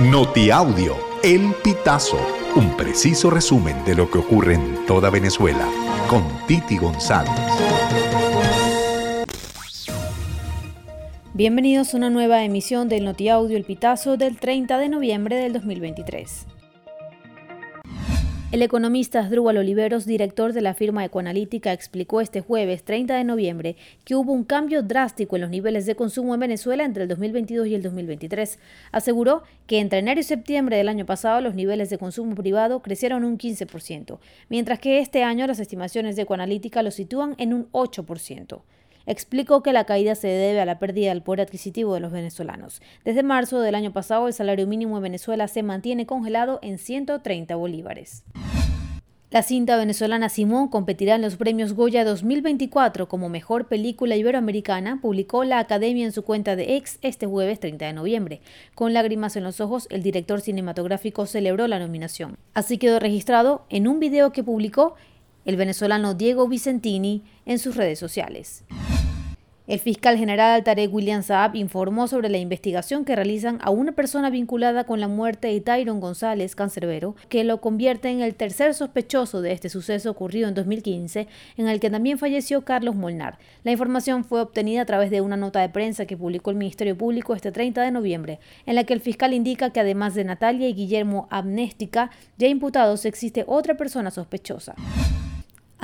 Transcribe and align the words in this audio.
Notiaudio, 0.00 0.96
El 1.22 1.54
Pitazo, 1.62 2.18
un 2.56 2.76
preciso 2.76 3.30
resumen 3.30 3.84
de 3.84 3.94
lo 3.94 4.10
que 4.10 4.18
ocurre 4.18 4.54
en 4.54 4.84
toda 4.86 5.08
Venezuela, 5.08 5.68
con 6.08 6.24
Titi 6.48 6.76
González. 6.78 7.30
Bienvenidos 11.32 11.94
a 11.94 11.98
una 11.98 12.10
nueva 12.10 12.42
emisión 12.42 12.88
del 12.88 13.04
Notiaudio 13.04 13.56
El 13.56 13.62
Pitazo 13.62 14.16
del 14.16 14.36
30 14.36 14.78
de 14.78 14.88
noviembre 14.88 15.36
del 15.36 15.52
2023. 15.52 16.46
El 18.54 18.62
economista 18.62 19.18
Asdrúbal 19.18 19.56
Oliveros, 19.56 20.06
director 20.06 20.52
de 20.52 20.60
la 20.60 20.74
firma 20.74 21.04
Ecoanalítica, 21.04 21.72
explicó 21.72 22.20
este 22.20 22.40
jueves 22.40 22.84
30 22.84 23.16
de 23.16 23.24
noviembre 23.24 23.74
que 24.04 24.14
hubo 24.14 24.32
un 24.32 24.44
cambio 24.44 24.84
drástico 24.84 25.34
en 25.34 25.42
los 25.42 25.50
niveles 25.50 25.86
de 25.86 25.96
consumo 25.96 26.34
en 26.34 26.38
Venezuela 26.38 26.84
entre 26.84 27.02
el 27.02 27.08
2022 27.08 27.66
y 27.66 27.74
el 27.74 27.82
2023. 27.82 28.60
Aseguró 28.92 29.42
que 29.66 29.80
entre 29.80 29.98
enero 29.98 30.20
y 30.20 30.22
septiembre 30.22 30.76
del 30.76 30.88
año 30.88 31.04
pasado 31.04 31.40
los 31.40 31.56
niveles 31.56 31.90
de 31.90 31.98
consumo 31.98 32.36
privado 32.36 32.80
crecieron 32.80 33.24
un 33.24 33.38
15%, 33.38 34.20
mientras 34.48 34.78
que 34.78 35.00
este 35.00 35.24
año 35.24 35.48
las 35.48 35.58
estimaciones 35.58 36.14
de 36.14 36.22
Ecoanalítica 36.22 36.84
lo 36.84 36.92
sitúan 36.92 37.34
en 37.38 37.54
un 37.54 37.72
8% 37.72 38.60
explicó 39.06 39.62
que 39.62 39.72
la 39.72 39.84
caída 39.84 40.14
se 40.14 40.28
debe 40.28 40.60
a 40.60 40.66
la 40.66 40.78
pérdida 40.78 41.10
del 41.10 41.22
poder 41.22 41.42
adquisitivo 41.42 41.94
de 41.94 42.00
los 42.00 42.12
venezolanos. 42.12 42.82
Desde 43.04 43.22
marzo 43.22 43.60
del 43.60 43.74
año 43.74 43.92
pasado, 43.92 44.26
el 44.28 44.34
salario 44.34 44.66
mínimo 44.66 44.96
en 44.96 45.02
Venezuela 45.02 45.48
se 45.48 45.62
mantiene 45.62 46.06
congelado 46.06 46.58
en 46.62 46.78
130 46.78 47.54
bolívares. 47.56 48.24
La 49.34 49.42
cinta 49.42 49.76
venezolana 49.76 50.28
Simón 50.28 50.68
competirá 50.68 51.16
en 51.16 51.22
los 51.22 51.34
premios 51.34 51.72
Goya 51.72 52.04
2024 52.04 53.08
como 53.08 53.28
mejor 53.28 53.66
película 53.66 54.14
iberoamericana, 54.14 55.00
publicó 55.02 55.42
la 55.42 55.58
Academia 55.58 56.04
en 56.04 56.12
su 56.12 56.22
cuenta 56.22 56.54
de 56.54 56.76
ex 56.76 57.00
este 57.02 57.26
jueves 57.26 57.58
30 57.58 57.84
de 57.84 57.92
noviembre. 57.94 58.40
Con 58.76 58.94
lágrimas 58.94 59.34
en 59.34 59.42
los 59.42 59.60
ojos, 59.60 59.88
el 59.90 60.04
director 60.04 60.40
cinematográfico 60.40 61.26
celebró 61.26 61.66
la 61.66 61.80
nominación. 61.80 62.36
Así 62.54 62.78
quedó 62.78 63.00
registrado 63.00 63.64
en 63.70 63.88
un 63.88 63.98
video 63.98 64.30
que 64.30 64.44
publicó 64.44 64.94
el 65.44 65.56
venezolano 65.56 66.14
Diego 66.14 66.46
Vicentini 66.46 67.24
en 67.44 67.58
sus 67.58 67.74
redes 67.74 67.98
sociales. 67.98 68.62
El 69.66 69.78
fiscal 69.78 70.18
general 70.18 70.62
Tarek 70.62 70.92
William 70.92 71.22
Saab 71.22 71.56
informó 71.56 72.06
sobre 72.06 72.28
la 72.28 72.36
investigación 72.36 73.06
que 73.06 73.16
realizan 73.16 73.60
a 73.62 73.70
una 73.70 73.92
persona 73.92 74.28
vinculada 74.28 74.84
con 74.84 75.00
la 75.00 75.08
muerte 75.08 75.48
de 75.48 75.58
Tyron 75.62 76.00
González, 76.00 76.54
cancerbero, 76.54 77.16
que 77.30 77.44
lo 77.44 77.62
convierte 77.62 78.10
en 78.10 78.20
el 78.20 78.34
tercer 78.34 78.74
sospechoso 78.74 79.40
de 79.40 79.52
este 79.52 79.70
suceso 79.70 80.10
ocurrido 80.10 80.48
en 80.48 80.54
2015, 80.54 81.28
en 81.56 81.68
el 81.68 81.80
que 81.80 81.88
también 81.88 82.18
falleció 82.18 82.60
Carlos 82.60 82.94
Molnar. 82.94 83.38
La 83.62 83.72
información 83.72 84.24
fue 84.24 84.42
obtenida 84.42 84.82
a 84.82 84.84
través 84.84 85.10
de 85.10 85.22
una 85.22 85.38
nota 85.38 85.62
de 85.62 85.70
prensa 85.70 86.04
que 86.04 86.18
publicó 86.18 86.50
el 86.50 86.56
Ministerio 86.56 86.94
Público 86.94 87.34
este 87.34 87.50
30 87.50 87.80
de 87.80 87.90
noviembre, 87.90 88.40
en 88.66 88.74
la 88.74 88.84
que 88.84 88.92
el 88.92 89.00
fiscal 89.00 89.32
indica 89.32 89.70
que 89.70 89.80
además 89.80 90.14
de 90.14 90.24
Natalia 90.24 90.68
y 90.68 90.74
Guillermo 90.74 91.26
Amnéstica, 91.30 92.10
ya 92.36 92.48
imputados, 92.48 93.06
existe 93.06 93.44
otra 93.46 93.78
persona 93.78 94.10
sospechosa. 94.10 94.74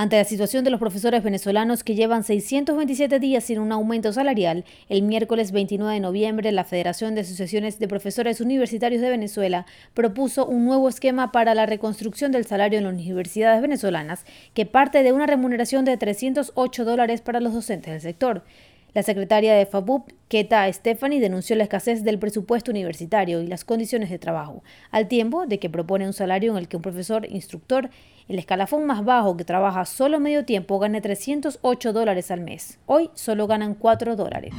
Ante 0.00 0.16
la 0.16 0.24
situación 0.24 0.64
de 0.64 0.70
los 0.70 0.80
profesores 0.80 1.22
venezolanos 1.22 1.84
que 1.84 1.94
llevan 1.94 2.24
627 2.24 3.20
días 3.20 3.44
sin 3.44 3.58
un 3.58 3.70
aumento 3.70 4.14
salarial, 4.14 4.64
el 4.88 5.02
miércoles 5.02 5.52
29 5.52 5.92
de 5.92 6.00
noviembre 6.00 6.52
la 6.52 6.64
Federación 6.64 7.14
de 7.14 7.20
Asociaciones 7.20 7.78
de 7.78 7.86
Profesores 7.86 8.40
Universitarios 8.40 9.02
de 9.02 9.10
Venezuela 9.10 9.66
propuso 9.92 10.46
un 10.46 10.64
nuevo 10.64 10.88
esquema 10.88 11.32
para 11.32 11.54
la 11.54 11.66
reconstrucción 11.66 12.32
del 12.32 12.46
salario 12.46 12.78
en 12.78 12.84
las 12.84 12.94
universidades 12.94 13.60
venezolanas 13.60 14.24
que 14.54 14.64
parte 14.64 15.02
de 15.02 15.12
una 15.12 15.26
remuneración 15.26 15.84
de 15.84 15.98
308 15.98 16.86
dólares 16.86 17.20
para 17.20 17.40
los 17.40 17.52
docentes 17.52 17.92
del 17.92 18.00
sector. 18.00 18.42
La 18.92 19.02
secretaria 19.02 19.54
de 19.54 19.66
FABUP, 19.66 20.10
Keta 20.28 20.72
Stephanie, 20.72 21.20
denunció 21.20 21.54
la 21.56 21.62
escasez 21.64 22.02
del 22.02 22.18
presupuesto 22.18 22.70
universitario 22.70 23.40
y 23.40 23.46
las 23.46 23.64
condiciones 23.64 24.10
de 24.10 24.18
trabajo, 24.18 24.62
al 24.90 25.06
tiempo 25.06 25.46
de 25.46 25.58
que 25.58 25.70
propone 25.70 26.06
un 26.06 26.12
salario 26.12 26.52
en 26.52 26.58
el 26.58 26.68
que 26.68 26.76
un 26.76 26.82
profesor 26.82 27.26
instructor, 27.30 27.90
el 28.28 28.38
escalafón 28.38 28.86
más 28.86 29.04
bajo 29.04 29.36
que 29.36 29.44
trabaja 29.44 29.84
solo 29.84 30.18
medio 30.18 30.44
tiempo, 30.44 30.78
gane 30.78 31.00
308 31.00 31.92
dólares 31.92 32.30
al 32.30 32.40
mes. 32.40 32.78
Hoy 32.86 33.10
solo 33.14 33.46
ganan 33.46 33.74
4 33.74 34.16
dólares. 34.16 34.52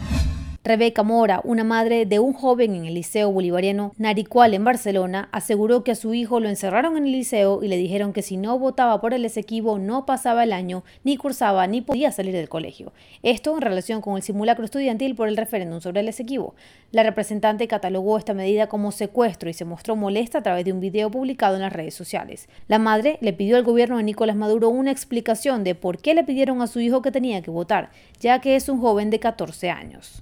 Rebeca 0.63 1.01
Mora, 1.01 1.41
una 1.43 1.63
madre 1.63 2.05
de 2.05 2.19
un 2.19 2.33
joven 2.33 2.75
en 2.75 2.85
el 2.85 2.93
Liceo 2.93 3.31
Bolivariano 3.31 3.93
Naricual 3.97 4.53
en 4.53 4.63
Barcelona, 4.63 5.27
aseguró 5.31 5.83
que 5.83 5.89
a 5.89 5.95
su 5.95 6.13
hijo 6.13 6.39
lo 6.39 6.49
encerraron 6.49 6.97
en 6.97 7.05
el 7.05 7.13
liceo 7.13 7.63
y 7.63 7.67
le 7.67 7.77
dijeron 7.77 8.13
que 8.13 8.21
si 8.21 8.37
no 8.37 8.59
votaba 8.59 9.01
por 9.01 9.15
el 9.15 9.25
Esequibo 9.25 9.79
no 9.79 10.05
pasaba 10.05 10.43
el 10.43 10.53
año, 10.53 10.83
ni 11.03 11.17
cursaba, 11.17 11.65
ni 11.65 11.81
podía 11.81 12.11
salir 12.11 12.35
del 12.35 12.47
colegio. 12.47 12.93
Esto 13.23 13.55
en 13.55 13.61
relación 13.61 14.01
con 14.01 14.17
el 14.17 14.21
simulacro 14.21 14.63
estudiantil 14.63 15.15
por 15.15 15.29
el 15.29 15.35
referéndum 15.35 15.81
sobre 15.81 16.01
el 16.01 16.09
Esequibo. 16.09 16.53
La 16.91 17.01
representante 17.01 17.67
catalogó 17.67 18.19
esta 18.19 18.35
medida 18.35 18.67
como 18.67 18.91
secuestro 18.91 19.49
y 19.49 19.53
se 19.53 19.65
mostró 19.65 19.95
molesta 19.95 20.37
a 20.37 20.43
través 20.43 20.63
de 20.63 20.73
un 20.73 20.79
video 20.79 21.09
publicado 21.09 21.55
en 21.55 21.61
las 21.61 21.73
redes 21.73 21.95
sociales. 21.95 22.49
La 22.67 22.77
madre 22.77 23.17
le 23.21 23.33
pidió 23.33 23.57
al 23.57 23.63
gobierno 23.63 23.97
de 23.97 24.03
Nicolás 24.03 24.35
Maduro 24.35 24.69
una 24.69 24.91
explicación 24.91 25.63
de 25.63 25.73
por 25.73 25.97
qué 25.97 26.13
le 26.13 26.23
pidieron 26.23 26.61
a 26.61 26.67
su 26.67 26.79
hijo 26.79 27.01
que 27.01 27.11
tenía 27.11 27.41
que 27.41 27.49
votar, 27.49 27.89
ya 28.19 28.41
que 28.41 28.55
es 28.55 28.69
un 28.69 28.79
joven 28.79 29.09
de 29.09 29.19
14 29.19 29.71
años. 29.71 30.21